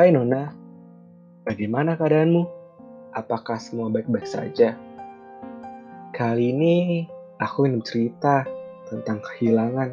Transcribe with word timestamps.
Hai 0.00 0.16
Nona, 0.16 0.48
bagaimana 1.44 1.92
keadaanmu? 1.92 2.42
Apakah 3.12 3.60
semua 3.60 3.92
baik-baik 3.92 4.24
saja? 4.24 4.72
Kali 6.16 6.56
ini 6.56 7.04
aku 7.36 7.68
ingin 7.68 7.84
cerita 7.84 8.48
tentang 8.88 9.20
kehilangan. 9.20 9.92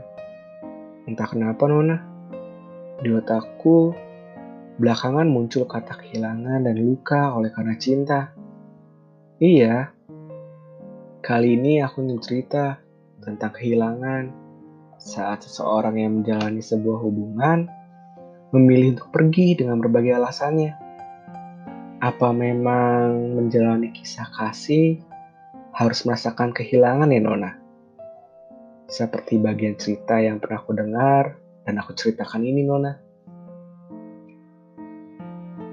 Entah 1.12 1.28
kenapa 1.28 1.68
Nona, 1.68 2.00
di 3.04 3.12
otakku 3.12 3.92
belakangan 4.80 5.28
muncul 5.28 5.68
kata 5.68 6.00
kehilangan 6.00 6.64
dan 6.64 6.80
luka 6.80 7.36
oleh 7.36 7.52
karena 7.52 7.76
cinta. 7.76 8.32
Iya, 9.44 9.92
kali 11.20 11.60
ini 11.60 11.84
aku 11.84 12.08
ingin 12.08 12.24
cerita 12.24 12.80
tentang 13.20 13.52
kehilangan 13.52 14.32
saat 15.04 15.44
seseorang 15.44 16.00
yang 16.00 16.24
menjalani 16.24 16.64
sebuah 16.64 16.96
hubungan 17.04 17.77
memilih 18.56 18.96
untuk 18.96 19.12
pergi 19.12 19.60
dengan 19.60 19.82
berbagai 19.84 20.16
alasannya. 20.16 20.72
Apa 21.98 22.30
memang 22.30 23.36
menjalani 23.36 23.90
kisah 23.92 24.30
kasih 24.30 25.02
harus 25.74 26.06
merasakan 26.06 26.54
kehilangan 26.54 27.10
ya 27.10 27.20
Nona? 27.20 27.52
Seperti 28.88 29.36
bagian 29.42 29.76
cerita 29.76 30.22
yang 30.22 30.40
pernah 30.40 30.64
aku 30.64 30.72
dengar 30.72 31.36
dan 31.68 31.76
aku 31.82 31.92
ceritakan 31.92 32.46
ini 32.46 32.64
Nona. 32.64 32.94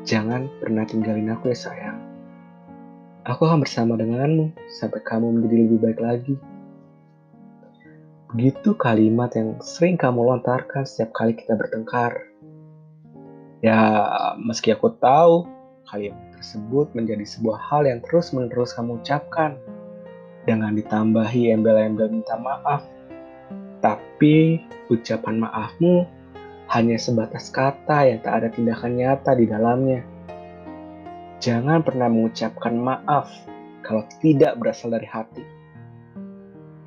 Jangan 0.05 0.51
pernah 0.61 0.85
tinggalin 0.85 1.31
aku 1.31 1.55
ya 1.55 1.57
sayang. 1.57 1.99
Aku 3.25 3.49
akan 3.49 3.65
bersama 3.65 3.97
denganmu 3.97 4.53
sampai 4.69 5.01
kamu 5.01 5.33
menjadi 5.33 5.57
lebih 5.65 5.79
baik 5.81 6.01
lagi. 6.03 6.37
Begitu 8.35 8.75
kalimat 8.77 9.33
yang 9.33 9.63
sering 9.63 9.97
kamu 9.97 10.27
lontarkan 10.27 10.85
setiap 10.85 11.15
kali 11.15 11.33
kita 11.33 11.57
bertengkar. 11.57 12.34
Ya, 13.65 13.81
meski 14.37 14.77
aku 14.77 14.93
tahu 15.01 15.49
kalimat 15.89 16.21
tersebut 16.37 16.93
menjadi 16.93 17.25
sebuah 17.25 17.57
hal 17.57 17.89
yang 17.89 18.05
terus-menerus 18.05 18.77
kamu 18.77 19.01
ucapkan 19.01 19.57
dengan 20.45 20.77
ditambahi 20.77 21.49
embel-embel 21.49 22.13
minta 22.13 22.37
maaf. 22.37 22.85
Tapi 23.81 24.61
ucapan 24.93 25.49
maafmu 25.49 26.05
hanya 26.77 27.01
sebatas 27.01 27.49
kata 27.49 28.13
yang 28.13 28.21
tak 28.21 28.45
ada 28.45 28.49
tindakan 28.53 29.01
nyata 29.01 29.33
di 29.33 29.49
dalamnya. 29.49 30.05
Jangan 31.41 31.81
pernah 31.81 32.13
mengucapkan 32.13 32.77
maaf 32.77 33.33
kalau 33.81 34.05
tidak 34.21 34.61
berasal 34.61 34.93
dari 34.93 35.09
hati. 35.09 35.45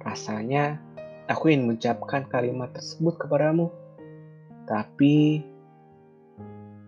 Rasanya 0.05 0.87
Aku 1.27 1.51
ingin 1.51 1.67
mengucapkan 1.67 2.23
kalimat 2.31 2.71
tersebut 2.71 3.19
kepadamu. 3.19 3.67
Tapi 4.63 5.43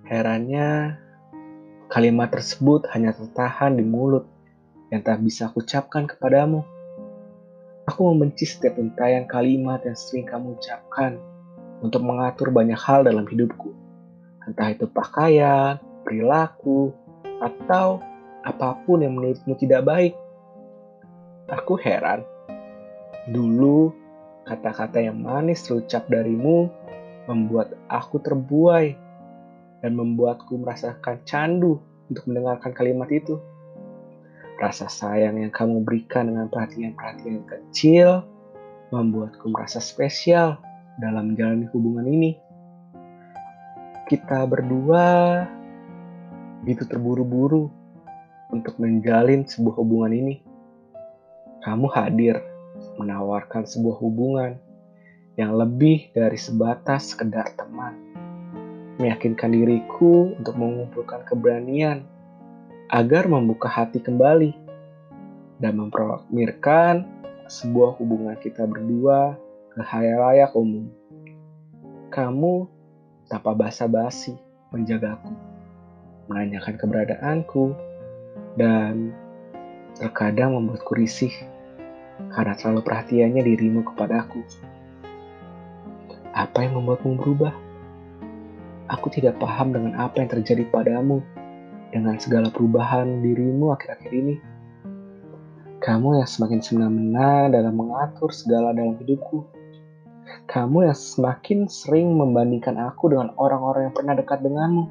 herannya 0.10 0.98
kalimat 1.86 2.34
tersebut 2.34 2.90
hanya 2.98 3.14
tertahan 3.14 3.78
di 3.78 3.86
mulut 3.86 4.26
yang 4.90 5.06
tak 5.06 5.22
bisa 5.22 5.54
aku 5.54 5.62
ucapkan 5.62 6.10
kepadamu. 6.10 6.66
Aku 7.86 8.10
membenci 8.10 8.50
setiap 8.50 8.82
untayan 8.82 9.30
kalimat 9.30 9.86
yang 9.86 9.94
sering 9.94 10.26
kamu 10.26 10.58
ucapkan 10.58 11.22
untuk 11.86 12.02
mengatur 12.02 12.50
banyak 12.50 12.78
hal 12.78 13.06
dalam 13.06 13.30
hidupku. 13.30 13.70
Entah 14.50 14.74
itu 14.74 14.90
pakaian, 14.90 15.78
perilaku, 16.02 16.90
atau 17.38 18.02
apa 18.42 18.82
pun 18.82 19.06
yang 19.06 19.14
menurutmu 19.14 19.54
tidak 19.62 19.86
baik. 19.86 20.14
Aku 21.50 21.78
heran. 21.78 22.26
Dulu 23.30 23.94
Kata-kata 24.50 24.98
yang 24.98 25.22
manis 25.22 25.62
terucap 25.62 26.10
darimu 26.10 26.74
membuat 27.30 27.78
aku 27.86 28.18
terbuai 28.18 28.98
dan 29.80 29.96
membuatku 29.96 30.60
merasakan 30.60 31.24
candu 31.24 31.80
untuk 32.12 32.24
mendengarkan 32.28 32.72
kalimat 32.76 33.08
itu. 33.12 33.40
Rasa 34.60 34.92
sayang 34.92 35.40
yang 35.40 35.54
kamu 35.56 35.88
berikan 35.88 36.28
dengan 36.28 36.52
perhatian-perhatian 36.52 37.48
kecil 37.48 38.28
membuatku 38.92 39.48
merasa 39.48 39.80
spesial 39.80 40.60
dalam 41.00 41.32
menjalani 41.32 41.66
hubungan 41.72 42.06
ini. 42.10 42.32
Kita 44.10 44.44
berdua 44.44 45.46
begitu 46.60 46.84
terburu-buru 46.84 47.72
untuk 48.52 48.76
menjalin 48.82 49.48
sebuah 49.48 49.80
hubungan 49.80 50.12
ini. 50.12 50.36
Kamu 51.64 51.88
hadir 51.96 52.42
menawarkan 53.00 53.64
sebuah 53.64 53.96
hubungan 54.02 54.60
yang 55.40 55.56
lebih 55.56 56.12
dari 56.12 56.36
sebatas 56.36 57.16
sekedar 57.16 57.56
teman. 57.56 58.09
Meyakinkan 59.00 59.56
diriku 59.56 60.36
untuk 60.36 60.60
mengumpulkan 60.60 61.24
keberanian 61.24 62.04
agar 62.92 63.32
membuka 63.32 63.72
hati 63.72 64.04
kembali 64.04 64.52
dan 65.64 65.80
memproklamirkan 65.80 67.08
sebuah 67.48 67.96
hubungan 67.96 68.36
kita 68.44 68.68
berdua 68.68 69.40
ke 69.72 69.80
halayak 69.80 70.52
umum. 70.52 70.92
Kamu 72.12 72.68
tanpa 73.32 73.56
basa-basi 73.56 74.36
menjagaku, 74.76 75.32
menanyakan 76.28 76.76
keberadaanku, 76.76 77.72
dan 78.60 79.16
terkadang 79.96 80.60
membuatku 80.60 80.98
risih 80.98 81.32
karena 82.36 82.52
terlalu 82.58 82.84
perhatiannya 82.84 83.42
dirimu 83.48 83.88
kepadaku. 83.94 84.44
Apa 86.36 86.68
yang 86.68 86.82
membuatmu 86.82 87.16
berubah? 87.16 87.69
Aku 88.90 89.14
tidak 89.14 89.38
paham 89.38 89.70
dengan 89.70 89.94
apa 90.02 90.18
yang 90.18 90.30
terjadi 90.34 90.66
padamu 90.74 91.22
dengan 91.94 92.18
segala 92.18 92.50
perubahan 92.50 93.22
dirimu 93.22 93.74
akhir-akhir 93.74 94.12
ini. 94.14 94.36
Kamu 95.80 96.18
yang 96.18 96.26
semakin 96.26 96.60
semena-mena 96.60 97.54
dalam 97.54 97.78
mengatur 97.78 98.34
segala 98.34 98.74
dalam 98.74 98.98
hidupku. 98.98 99.46
Kamu 100.50 100.90
yang 100.90 100.98
semakin 100.98 101.70
sering 101.70 102.18
membandingkan 102.18 102.82
aku 102.82 103.14
dengan 103.14 103.30
orang-orang 103.38 103.90
yang 103.90 103.96
pernah 103.96 104.18
dekat 104.18 104.42
denganmu. 104.42 104.90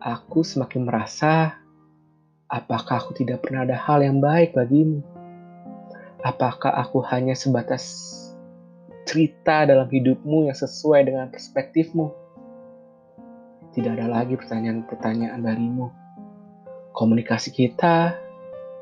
Aku 0.00 0.44
semakin 0.44 0.84
merasa 0.84 1.56
apakah 2.48 3.00
aku 3.00 3.16
tidak 3.16 3.44
pernah 3.44 3.64
ada 3.64 3.76
hal 3.76 4.04
yang 4.04 4.20
baik 4.20 4.52
bagimu. 4.52 5.00
Apakah 6.20 6.76
aku 6.76 7.00
hanya 7.08 7.32
sebatas 7.32 8.12
cerita 9.08 9.64
dalam 9.64 9.88
hidupmu 9.88 10.52
yang 10.52 10.56
sesuai 10.56 11.08
dengan 11.08 11.32
perspektifmu? 11.32 12.29
Tidak 13.70 13.94
ada 13.94 14.10
lagi 14.10 14.34
pertanyaan-pertanyaan 14.34 15.46
darimu. 15.46 15.86
Komunikasi 16.90 17.54
kita 17.54 18.18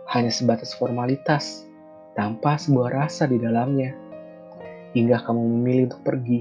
hanya 0.09 0.33
sebatas 0.33 0.73
formalitas 0.73 1.69
tanpa 2.17 2.57
sebuah 2.57 3.05
rasa 3.05 3.29
di 3.29 3.37
dalamnya. 3.37 3.93
Hingga 4.97 5.29
kamu 5.29 5.45
memilih 5.45 5.93
untuk 5.93 6.09
pergi. 6.09 6.41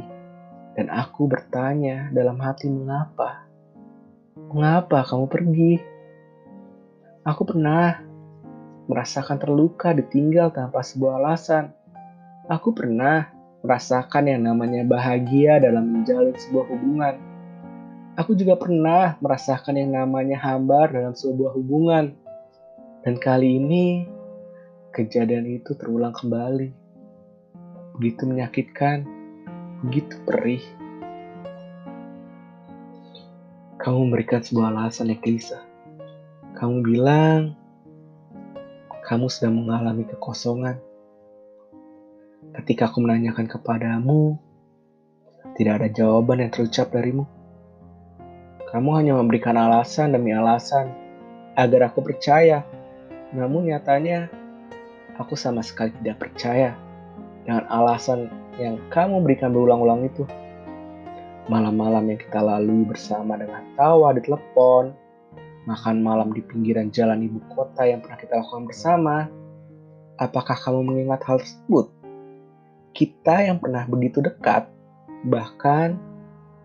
Dan 0.79 0.87
aku 0.87 1.27
bertanya 1.27 2.07
dalam 2.15 2.39
hati 2.39 2.71
mengapa? 2.71 3.43
Mengapa 4.47 5.03
kamu 5.03 5.25
pergi? 5.27 5.73
Aku 7.27 7.43
pernah 7.43 7.99
merasakan 8.87 9.43
terluka 9.43 9.91
ditinggal 9.91 10.55
tanpa 10.55 10.87
sebuah 10.87 11.19
alasan. 11.19 11.75
Aku 12.47 12.71
pernah 12.71 13.27
merasakan 13.59 14.31
yang 14.31 14.47
namanya 14.47 14.87
bahagia 14.87 15.59
dalam 15.59 15.91
menjalin 15.91 16.31
sebuah 16.31 16.65
hubungan. 16.71 17.26
Aku 18.17 18.33
juga 18.33 18.57
pernah 18.57 19.13
merasakan 19.21 19.77
yang 19.77 19.93
namanya 19.93 20.41
hambar 20.41 20.89
dalam 20.89 21.13
sebuah 21.13 21.53
hubungan. 21.53 22.17
Dan 23.05 23.21
kali 23.21 23.61
ini 23.61 24.09
kejadian 24.89 25.45
itu 25.45 25.77
terulang 25.77 26.17
kembali. 26.17 26.73
Begitu 27.93 28.25
menyakitkan, 28.25 29.05
begitu 29.85 30.17
perih. 30.25 30.65
Kamu 33.77 34.09
memberikan 34.09 34.41
sebuah 34.41 34.73
alasan 34.73 35.13
yang 35.13 35.21
gelisah. 35.21 35.61
Kamu 36.57 36.81
bilang 36.81 37.53
kamu 39.05 39.29
sedang 39.29 39.61
mengalami 39.61 40.09
kekosongan. 40.09 40.81
Ketika 42.57 42.89
aku 42.89 42.97
menanyakan 43.05 43.45
kepadamu, 43.45 44.41
tidak 45.53 45.85
ada 45.85 45.87
jawaban 45.93 46.41
yang 46.41 46.49
terucap 46.49 46.89
darimu. 46.89 47.36
Kamu 48.67 48.99
hanya 48.99 49.15
memberikan 49.15 49.55
alasan 49.55 50.11
demi 50.11 50.35
alasan 50.35 50.91
agar 51.55 51.87
aku 51.87 52.03
percaya. 52.03 52.67
Namun 53.31 53.71
nyatanya, 53.71 54.27
aku 55.15 55.39
sama 55.39 55.63
sekali 55.63 55.95
tidak 56.03 56.27
percaya 56.27 56.75
dengan 57.47 57.63
alasan 57.71 58.27
yang 58.59 58.75
kamu 58.91 59.23
berikan 59.23 59.55
berulang-ulang 59.55 60.03
itu. 60.03 60.27
Malam-malam 61.47 62.11
yang 62.11 62.19
kita 62.19 62.43
lalui 62.43 62.83
bersama 62.83 63.39
dengan 63.39 63.63
tawa 63.79 64.11
di 64.11 64.19
telepon, 64.27 64.91
makan 65.63 66.03
malam 66.03 66.35
di 66.35 66.43
pinggiran 66.43 66.91
jalan 66.91 67.23
ibu 67.23 67.39
kota 67.55 67.87
yang 67.87 68.03
pernah 68.03 68.19
kita 68.19 68.35
lakukan 68.35 68.67
bersama. 68.67 69.31
Apakah 70.19 70.59
kamu 70.59 70.83
mengingat 70.83 71.23
hal 71.23 71.39
tersebut? 71.39 71.87
Kita 72.91 73.47
yang 73.47 73.63
pernah 73.63 73.87
begitu 73.87 74.19
dekat, 74.19 74.67
bahkan 75.23 75.95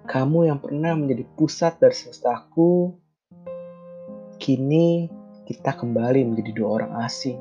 Kamu 0.03 0.51
yang 0.51 0.59
pernah 0.59 0.99
menjadi 0.99 1.23
pusat 1.39 1.79
dari 1.79 1.95
semestaku, 1.95 2.91
kini 4.43 5.07
kita 5.47 5.79
kembali 5.79 6.27
menjadi 6.27 6.51
dua 6.59 6.69
orang 6.83 6.93
asing 7.07 7.39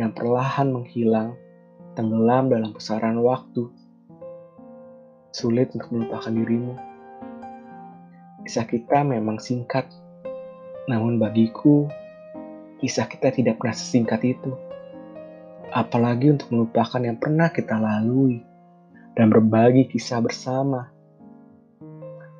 yang 0.00 0.16
perlahan 0.16 0.72
menghilang, 0.72 1.36
tenggelam 1.92 2.48
dalam 2.48 2.72
pusaran 2.72 3.20
waktu. 3.20 3.68
Sulit 5.28 5.68
untuk 5.76 5.92
melupakan 5.92 6.32
dirimu. 6.32 6.72
Kisah 8.48 8.64
kita 8.64 9.04
memang 9.04 9.36
singkat, 9.36 9.92
namun 10.88 11.20
bagiku, 11.20 11.84
kisah 12.80 13.04
kita 13.04 13.28
tidak 13.28 13.60
pernah 13.60 13.76
sesingkat 13.76 14.24
itu. 14.24 14.56
Apalagi 15.68 16.32
untuk 16.32 16.48
melupakan 16.48 17.02
yang 17.04 17.20
pernah 17.20 17.52
kita 17.52 17.76
lalui 17.76 18.40
dan 19.12 19.28
berbagi 19.28 19.84
kisah 19.92 20.24
bersama. 20.24 20.97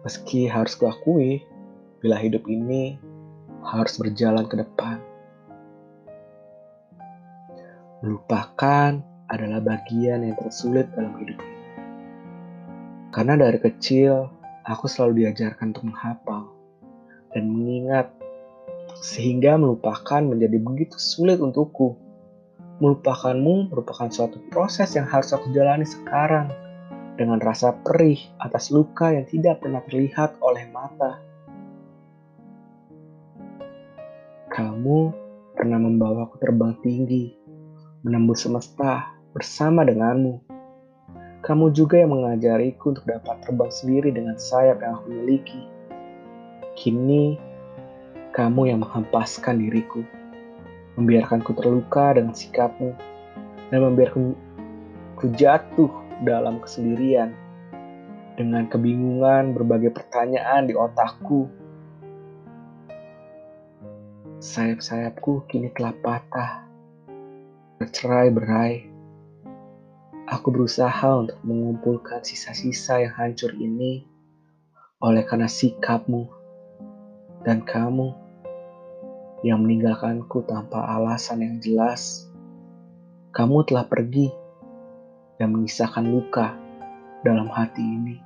Meski 0.08 0.48
harus 0.48 0.72
kuakui, 0.72 1.44
bila 2.00 2.16
hidup 2.16 2.48
ini 2.48 2.96
harus 3.60 4.00
berjalan 4.00 4.48
ke 4.48 4.56
depan. 4.56 4.96
Melupakan 8.00 9.04
adalah 9.28 9.60
bagian 9.60 10.24
yang 10.24 10.32
tersulit 10.40 10.88
dalam 10.96 11.12
hidup 11.20 11.36
ini. 11.36 11.60
Karena 13.12 13.36
dari 13.36 13.60
kecil, 13.60 14.32
aku 14.64 14.88
selalu 14.88 15.28
diajarkan 15.28 15.76
untuk 15.76 15.92
menghafal 15.92 16.56
dan 17.36 17.44
mengingat, 17.44 18.08
sehingga 19.04 19.60
melupakan 19.60 20.24
menjadi 20.24 20.56
begitu 20.56 20.96
sulit 20.96 21.36
untukku. 21.36 22.00
Melupakanmu 22.80 23.76
merupakan 23.76 24.08
suatu 24.08 24.40
proses 24.48 24.88
yang 24.96 25.04
harus 25.04 25.36
aku 25.36 25.52
jalani 25.52 25.84
sekarang 25.84 26.48
dengan 27.18 27.42
rasa 27.42 27.74
perih 27.74 28.22
atas 28.38 28.70
luka 28.70 29.10
yang 29.10 29.26
tidak 29.26 29.58
pernah 29.58 29.82
terlihat 29.82 30.38
oleh 30.38 30.70
mata. 30.70 31.18
Kamu 34.54 34.98
pernah 35.58 35.82
membawaku 35.82 36.38
terbang 36.38 36.78
tinggi, 36.78 37.34
menembus 38.06 38.46
semesta 38.46 39.18
bersama 39.34 39.82
denganmu. 39.82 40.38
Kamu 41.42 41.74
juga 41.74 41.98
yang 41.98 42.14
mengajariku 42.14 42.94
untuk 42.94 43.06
dapat 43.10 43.42
terbang 43.42 43.70
sendiri 43.70 44.14
dengan 44.14 44.38
sayap 44.38 44.78
yang 44.78 45.02
aku 45.02 45.10
miliki. 45.10 45.62
Kini, 46.78 47.34
kamu 48.30 48.70
yang 48.70 48.86
menghempaskan 48.86 49.58
diriku, 49.58 50.06
membiarkanku 50.94 51.50
terluka 51.58 52.14
dengan 52.14 52.34
sikapmu, 52.34 52.94
dan 53.74 53.78
membiarkanku 53.82 55.26
jatuh 55.34 56.07
dalam 56.22 56.58
kesendirian 56.58 57.34
dengan 58.38 58.70
kebingungan 58.70 59.50
berbagai 59.54 59.90
pertanyaan 59.90 60.70
di 60.70 60.74
otakku. 60.78 61.50
Sayap-sayapku 64.38 65.50
kini 65.50 65.74
telah 65.74 65.90
patah, 65.98 66.62
bercerai 67.82 68.30
berai. 68.30 68.74
Aku 70.30 70.54
berusaha 70.54 71.08
untuk 71.18 71.40
mengumpulkan 71.42 72.22
sisa-sisa 72.22 73.02
yang 73.02 73.14
hancur 73.18 73.50
ini 73.58 74.06
oleh 75.02 75.26
karena 75.26 75.50
sikapmu 75.50 76.30
dan 77.42 77.64
kamu 77.66 78.14
yang 79.46 79.62
meninggalkanku 79.62 80.46
tanpa 80.46 80.84
alasan 80.94 81.42
yang 81.42 81.56
jelas. 81.58 82.26
Kamu 83.34 83.66
telah 83.66 83.86
pergi 83.86 84.47
dan 85.38 85.54
mengisahkan 85.54 86.04
luka 86.04 86.58
dalam 87.22 87.46
hati 87.48 87.82
ini. 87.82 88.16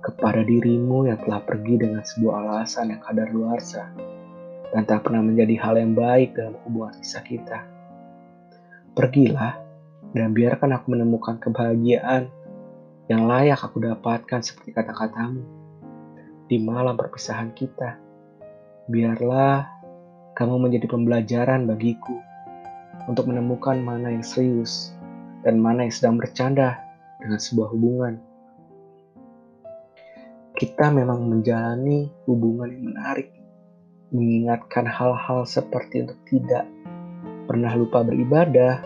Kepada 0.00 0.40
dirimu 0.40 1.04
yang 1.04 1.20
telah 1.20 1.44
pergi 1.44 1.74
dengan 1.76 2.00
sebuah 2.00 2.34
alasan 2.48 2.96
yang 2.96 3.00
kadar 3.04 3.28
luarsa 3.28 3.92
dan 4.72 4.82
tak 4.88 5.04
pernah 5.04 5.20
menjadi 5.20 5.54
hal 5.60 5.76
yang 5.76 5.92
baik 5.92 6.32
dalam 6.32 6.56
hubungan 6.64 6.96
kisah 7.00 7.24
kita. 7.24 7.58
Pergilah 8.96 9.60
dan 10.16 10.32
biarkan 10.32 10.72
aku 10.74 10.96
menemukan 10.96 11.36
kebahagiaan 11.36 12.32
yang 13.08 13.28
layak 13.28 13.60
aku 13.60 13.80
dapatkan 13.84 14.40
seperti 14.40 14.72
kata-katamu 14.76 15.44
di 16.48 16.56
malam 16.60 16.96
perpisahan 16.96 17.52
kita. 17.52 18.00
Biarlah 18.88 19.68
kamu 20.32 20.68
menjadi 20.68 20.86
pembelajaran 20.88 21.68
bagiku 21.68 22.16
untuk 23.08 23.28
menemukan 23.28 23.80
mana 23.80 24.12
yang 24.12 24.24
serius 24.24 24.96
dan 25.42 25.60
mana 25.62 25.86
yang 25.86 25.94
sedang 25.94 26.16
bercanda 26.18 26.78
dengan 27.22 27.38
sebuah 27.38 27.68
hubungan. 27.74 28.14
Kita 30.58 30.90
memang 30.90 31.30
menjalani 31.30 32.10
hubungan 32.26 32.66
yang 32.74 32.84
menarik, 32.90 33.30
mengingatkan 34.10 34.90
hal-hal 34.90 35.46
seperti 35.46 36.02
untuk 36.02 36.18
tidak 36.26 36.66
pernah 37.46 37.70
lupa 37.78 38.02
beribadah, 38.02 38.82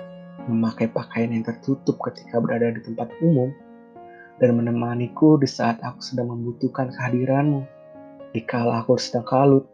memakai 0.52 0.92
pakaian 0.92 1.32
yang 1.32 1.44
tertutup 1.48 1.96
ketika 2.04 2.36
berada 2.44 2.76
di 2.76 2.84
tempat 2.84 3.08
umum, 3.24 3.48
dan 4.36 4.52
menemaniku 4.52 5.40
di 5.40 5.48
saat 5.48 5.80
aku 5.80 6.04
sedang 6.04 6.28
membutuhkan 6.28 6.92
kehadiranmu, 6.92 7.64
di 8.36 8.40
kala 8.44 8.84
aku 8.84 9.00
sedang 9.00 9.24
kalut. 9.24 9.64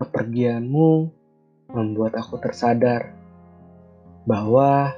Kepergianmu 0.00 0.90
membuat 1.74 2.16
aku 2.16 2.40
tersadar 2.40 3.23
bahwa 4.24 4.96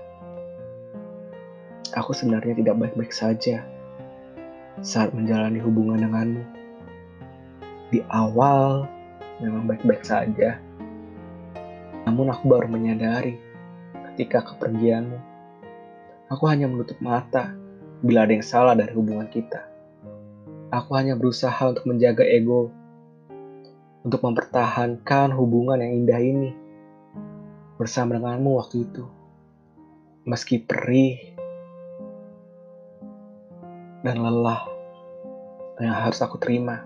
aku 1.91 2.15
sebenarnya 2.15 2.55
tidak 2.63 2.79
baik-baik 2.79 3.11
saja 3.11 3.67
saat 4.85 5.11
menjalani 5.11 5.59
hubungan 5.59 5.99
denganmu. 6.07 6.45
Di 7.91 8.03
awal 8.11 8.87
memang 9.43 9.67
baik-baik 9.67 10.07
saja, 10.07 10.63
namun 12.07 12.31
aku 12.31 12.47
baru 12.47 12.71
menyadari 12.71 13.39
ketika 14.13 14.47
kepergianmu, 14.55 15.19
aku 16.31 16.45
hanya 16.47 16.71
menutup 16.71 16.99
mata 17.03 17.51
bila 18.03 18.23
ada 18.29 18.33
yang 18.35 18.47
salah 18.47 18.79
dari 18.79 18.95
hubungan 18.95 19.27
kita. 19.27 19.67
Aku 20.71 20.95
hanya 20.99 21.15
berusaha 21.15 21.63
untuk 21.67 21.87
menjaga 21.87 22.27
ego, 22.27 22.71
untuk 24.03 24.23
mempertahankan 24.23 25.35
hubungan 25.35 25.83
yang 25.83 25.93
indah 26.05 26.21
ini 26.23 26.51
bersama 27.79 28.19
denganmu 28.19 28.59
waktu 28.59 28.87
itu 28.87 29.16
meski 30.27 30.59
perih 30.59 31.39
dan 34.03 34.19
lelah 34.19 34.67
yang 35.79 35.95
harus 35.95 36.19
aku 36.19 36.35
terima. 36.43 36.83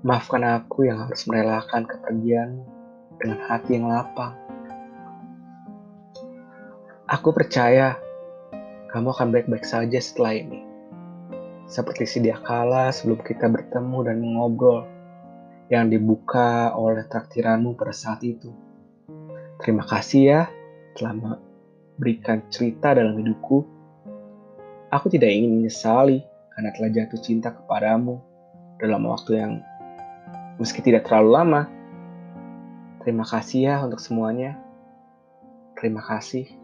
Maafkan 0.00 0.40
aku 0.40 0.88
yang 0.88 1.04
harus 1.04 1.28
merelakan 1.28 1.84
kepergian 1.84 2.64
dengan 3.20 3.44
hati 3.44 3.76
yang 3.76 3.92
lapang. 3.92 4.32
Aku 7.04 7.36
percaya 7.36 8.00
kamu 8.88 9.12
akan 9.12 9.28
baik-baik 9.28 9.68
saja 9.68 10.00
setelah 10.00 10.32
ini. 10.32 10.64
Seperti 11.68 12.08
sedia 12.08 12.40
kala 12.40 12.88
sebelum 12.88 13.20
kita 13.20 13.52
bertemu 13.52 13.98
dan 14.00 14.16
mengobrol 14.24 14.88
yang 15.68 15.92
dibuka 15.92 16.72
oleh 16.72 17.04
traktiranmu 17.04 17.76
pada 17.76 17.92
saat 17.92 18.24
itu. 18.24 18.48
Terima 19.60 19.84
kasih 19.84 20.22
ya 20.24 20.42
telah 20.98 21.14
memberikan 21.14 22.42
cerita 22.50 22.98
dalam 22.98 23.14
hidupku. 23.22 23.62
Aku 24.90 25.06
tidak 25.06 25.30
ingin 25.30 25.62
menyesali 25.62 26.18
karena 26.50 26.74
telah 26.74 26.90
jatuh 26.90 27.20
cinta 27.22 27.54
kepadamu 27.54 28.18
dalam 28.82 29.06
waktu 29.06 29.38
yang 29.38 29.52
meski 30.58 30.82
tidak 30.82 31.06
terlalu 31.06 31.30
lama. 31.38 31.62
Terima 33.06 33.22
kasih 33.22 33.60
ya 33.70 33.76
untuk 33.86 34.02
semuanya. 34.02 34.58
Terima 35.78 36.02
kasih. 36.02 36.57